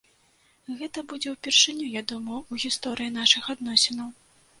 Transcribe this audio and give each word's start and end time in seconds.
Гэта 0.77 1.01
будзе 1.11 1.33
ўпершыню, 1.33 1.85
я 1.99 2.03
думаю, 2.13 2.39
у 2.55 2.59
гісторыі 2.63 3.13
нашых 3.19 3.51
адносінаў. 3.57 4.09